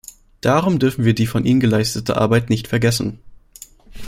[0.41, 3.19] Darum dürfen wir die von ihnen geleistete Arbeit nicht vergessen.